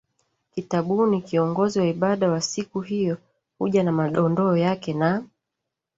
[0.55, 3.17] kitabuni kiongozi wa ibada wa siku hiyo
[3.59, 5.23] huja na madondoo yake na